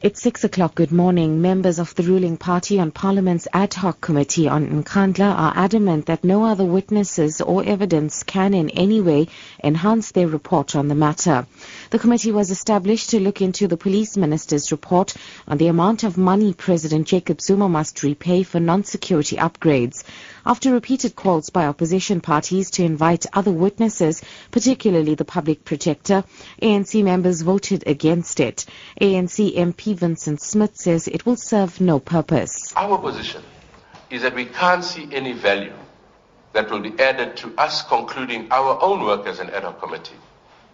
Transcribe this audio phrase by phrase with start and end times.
[0.00, 0.76] It's six o'clock.
[0.76, 1.42] Good morning.
[1.42, 6.22] Members of the ruling party on Parliament's ad hoc committee on Nkandla are adamant that
[6.22, 9.26] no other witnesses or evidence can in any way
[9.64, 11.48] enhance their report on the matter.
[11.90, 15.14] The committee was established to look into the police minister's report
[15.48, 20.04] on the amount of money President Jacob Zuma must repay for non-security upgrades.
[20.46, 24.22] After repeated calls by opposition parties to invite other witnesses,
[24.52, 26.22] particularly the public protector,
[26.62, 28.64] ANC members voted against it.
[29.00, 32.72] ANC MP Vincent Smith says it will serve no purpose.
[32.76, 33.42] Our position
[34.10, 35.74] is that we can't see any value
[36.52, 40.16] that will be added to us concluding our own work as an ad hoc committee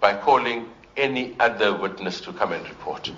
[0.00, 3.10] by calling any other witness to come and report.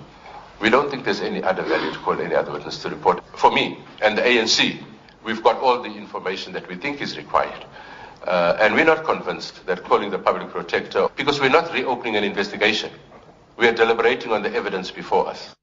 [0.59, 3.23] We don't think there's any other value to call any other witness to report.
[3.35, 4.83] For me and the ANC,
[5.23, 7.65] we've got all the information that we think is required.
[8.23, 12.23] Uh, and we're not convinced that calling the public protector, because we're not reopening an
[12.23, 12.91] investigation,
[13.55, 15.56] we are deliberating on the evidence before us.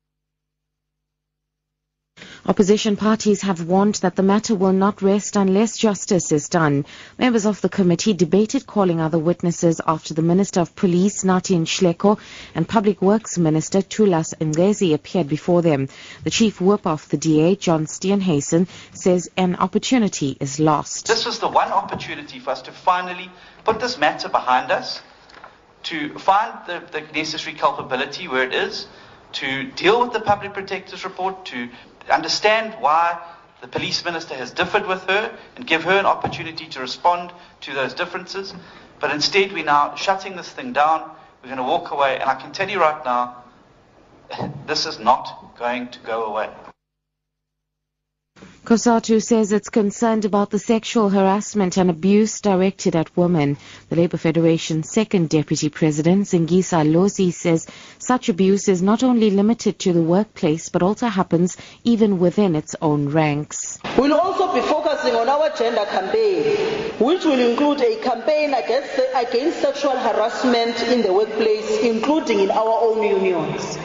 [2.47, 6.85] Opposition parties have warned that the matter will not rest unless justice is done.
[7.19, 12.19] Members of the committee debated calling other witnesses after the Minister of Police, Nathi Nhleko,
[12.55, 15.89] and Public Works Minister, Thulas Nxesi, appeared before them.
[16.25, 21.07] The chief whip of the DA, John Steenhuisen, says an opportunity is lost.
[21.07, 23.31] This was the one opportunity for us to finally
[23.65, 25.01] put this matter behind us,
[25.85, 28.87] to find the, the necessary culpability where it is,
[29.35, 31.69] to deal with the public protector's report, to
[32.11, 33.21] understand why
[33.61, 37.33] the police minister has differed with her and give her an opportunity to respond
[37.63, 38.55] to those differences.
[39.01, 41.11] But instead, we're now shutting this thing down.
[41.43, 42.19] We're going to walk away.
[42.19, 43.45] And I can tell you right now,
[44.67, 46.51] this is not going to go away.
[48.65, 53.59] COSATU says it's concerned about the sexual harassment and abuse directed at women.
[53.91, 57.67] The Labour Federation's second deputy president, Zingiswa Losi, says
[57.99, 62.75] such abuse is not only limited to the workplace but also happens even within its
[62.81, 63.79] own ranks.
[63.99, 66.57] We'll also be focusing on our gender campaign,
[66.99, 72.81] which will include a campaign against, against sexual harassment in the workplace, including in our
[72.81, 73.77] own unions.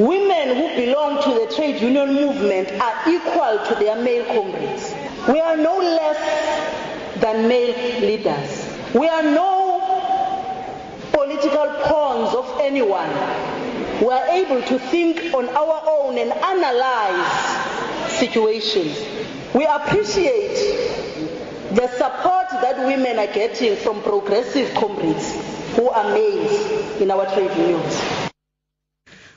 [0.00, 4.94] Women who belong to the trade union movement are equal to their male comrades.
[5.28, 8.66] We are no less than male leaders.
[8.94, 9.60] We are no
[11.12, 13.10] political pawns of anyone.
[14.00, 18.96] We are able to think on our own and analyze situations.
[19.54, 20.56] We appreciate
[21.74, 25.30] the support that women are getting from progressive comrades
[25.76, 28.19] who are males in our trade unions.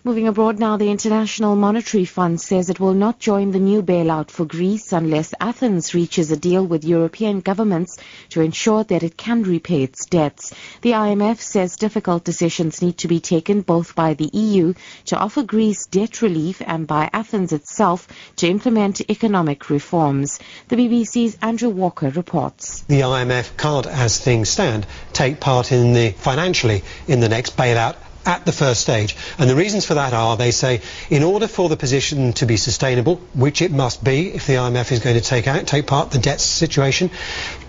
[0.06, 4.30] Moving abroad now, the International Monetary Fund says it will not join the new bailout
[4.32, 7.98] for Greece unless Athens reaches a deal with European governments
[8.32, 10.54] to ensure that it can repay its debts.
[10.82, 14.74] The IMF says difficult decisions need to be taken both by the EU
[15.06, 20.38] to offer Greece debt relief and by Athens itself to implement economic reforms.
[20.68, 22.82] The BBC's Andrew Walker reports.
[22.90, 27.96] The IMF can't, as things stand, take part in the financially in the next bailout
[28.26, 29.16] at the first stage.
[29.38, 32.58] And the reasons for that are, they say, in order for the position to be
[32.58, 36.14] sustainable, which it must be if the IMF is going to take out, take part
[36.14, 37.12] in the debt situation,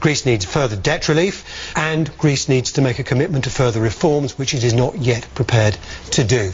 [0.01, 1.45] Greece needs further debt relief,
[1.77, 5.27] and Greece needs to make a commitment to further reforms, which it is not yet
[5.35, 5.77] prepared
[6.13, 6.53] to do.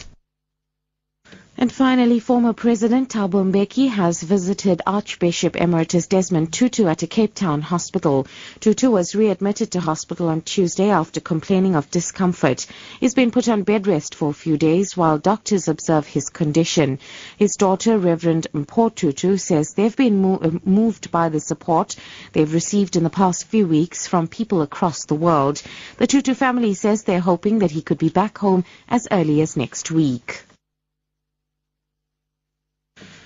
[1.61, 7.35] And finally, former President Thabo Mbeki has visited Archbishop Emeritus Desmond Tutu at a Cape
[7.35, 8.25] Town hospital.
[8.59, 12.65] Tutu was readmitted to hospital on Tuesday after complaining of discomfort.
[12.99, 16.97] He's been put on bed rest for a few days while doctors observe his condition.
[17.37, 21.95] His daughter, Reverend Mpho Tutu, says they've been mo- uh, moved by the support
[22.33, 25.61] they've received in the past few weeks from people across the world.
[25.97, 29.55] The Tutu family says they're hoping that he could be back home as early as
[29.55, 30.41] next week.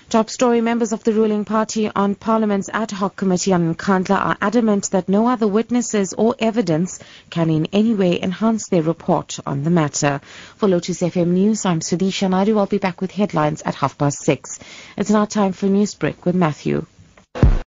[0.08, 4.36] Top story members of the ruling party on Parliament's ad hoc committee on Nkandla are
[4.40, 9.64] adamant that no other witnesses or evidence can in any way enhance their report on
[9.64, 10.20] the matter.
[10.58, 12.56] For Lotus FM News, I'm Sudisha Naidu.
[12.56, 14.60] I'll be back with headlines at half past six.
[14.96, 16.86] It's now time for Newsbreak with Matthew.